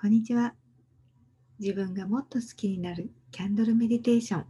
[0.00, 0.54] こんにちは。
[1.58, 4.46] 自分がもっと好きになるキャンドルメディテーション。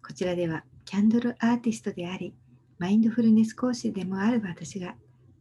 [0.00, 2.32] こちらではキャンドルアーティストであり、
[2.78, 4.94] マインドフルネス講師でもある私が、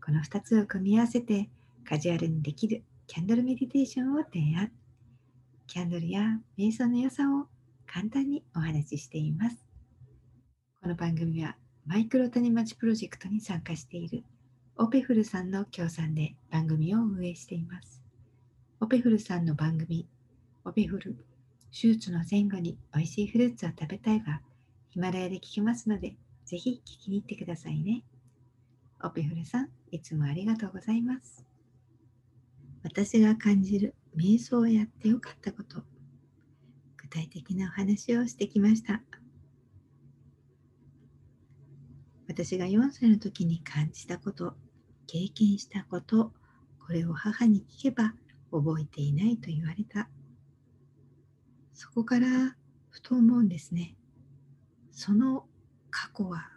[0.04, 1.48] この2つを組み合わせて
[1.88, 4.72] カジュアルにできるキャンドルメディテーションを提案。
[5.68, 7.46] キャンドルや瞑想の良さを
[7.86, 9.64] 簡単にお話ししています。
[10.82, 11.56] この番組は
[11.86, 14.24] マイクロ谷町プロジェクトに参加している
[14.76, 18.07] オペフルさんの協賛で番組を運営しています。
[18.80, 20.08] オペフルさんの番組、
[20.64, 21.16] オペフル、
[21.72, 24.42] 手術の前後に美味しいフルーツを食べたいが、
[24.90, 26.16] ヒマラヤで聞きますので、
[26.46, 28.04] ぜひ聞きに行ってくださいね。
[29.04, 31.44] オペフルさん、いつもありがとうございます。
[32.84, 35.82] 私が感じる瞑想をやってよかったこと、
[36.98, 39.02] 具体的なお話をしてきました。
[42.28, 44.54] 私が4歳の時に感じたこと、
[45.08, 46.32] 経験したこと、
[46.86, 48.14] これを母に聞けば
[48.52, 50.10] 覚えていないと言われた。
[51.74, 52.28] そこから
[52.90, 53.96] ふと思うんですね。
[54.92, 55.46] その
[55.90, 56.50] 過去は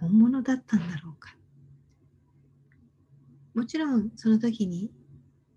[0.00, 1.36] 本物だったんだろうか。
[3.54, 4.90] もちろんその時に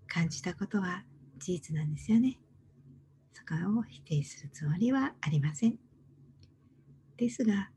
[0.06, 1.04] 感じたことは
[1.38, 2.38] 事実なんですよね。
[3.32, 5.78] そこを否定するつもりはありません。
[7.16, 7.70] ですが、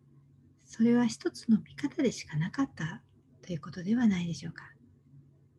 [0.65, 3.01] それは一つの見方でしかなかった
[3.41, 4.63] ということではないでしょうか。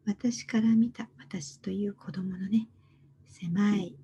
[0.04, 2.68] 私から見た私という子供のね、
[3.28, 3.96] 狭い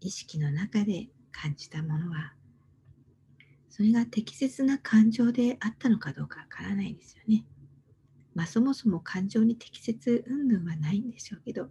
[0.00, 2.32] 意識の中で感じたものは、
[3.68, 7.44] それが適切な感情であったのかどうかわからないですよね。
[8.34, 11.68] まあそもそも感情に適切云々はないんでしょうけど、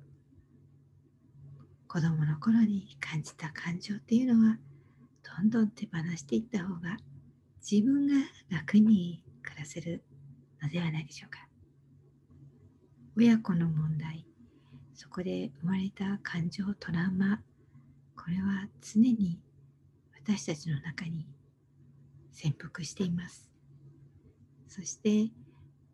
[1.88, 4.60] 子供の頃に感じた感情っていうのは、
[5.38, 6.98] どんどん手放していった方が
[7.68, 8.14] 自分が
[8.50, 10.04] 楽に暮らせる
[10.62, 11.53] のではないでしょうか。
[13.16, 14.26] 親子の問題、
[14.96, 17.40] そこで生まれた感情、トラウマ、
[18.18, 19.40] これは常に
[20.16, 21.28] 私たちの中に
[22.32, 23.48] 潜伏しています。
[24.68, 25.32] そして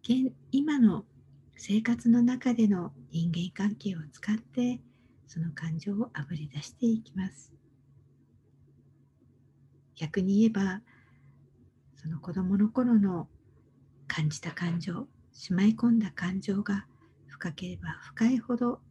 [0.01, 1.03] 現今の
[1.57, 4.79] 生活の中での人間関係を使って
[5.27, 7.51] その感情をあぶり出していきます。
[9.97, 10.81] 逆に言えば
[11.97, 13.27] その子供の頃の
[14.07, 16.85] 感じた感情しまい込んだ感情が
[17.39, 18.81] 深ければ深いほど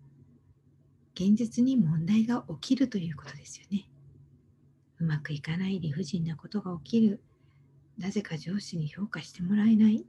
[1.14, 3.90] 現実に問題が起きるということですよね。
[4.98, 7.20] うまくいかない理不尽なことが起きる。
[7.98, 10.06] なぜか上司に評価してもらえない。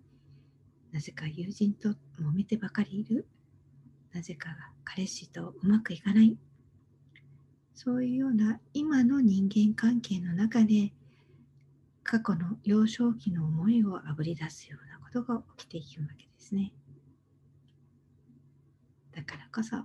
[0.94, 3.28] なぜか友人と揉めてばかりいる。
[4.14, 6.38] なぜか彼氏とうまくいかない。
[7.76, 10.94] そういうような今の人間関係の中で
[12.04, 16.72] 過去の幼少期の思いをあぶり出すようなことが起きていくわけですね。
[19.20, 19.76] だからこそ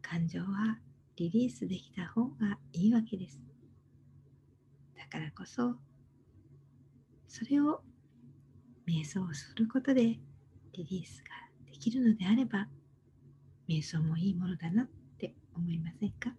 [0.00, 0.78] 感情は
[1.16, 3.40] リリースできた方がいいわけです。
[4.96, 5.74] だからこそ
[7.26, 7.82] それを
[8.86, 10.20] 瞑想することでリ
[10.84, 11.30] リースが
[11.68, 12.68] できるのであれば
[13.68, 14.86] 瞑想もいいものだなっ
[15.18, 16.30] て思いませんか？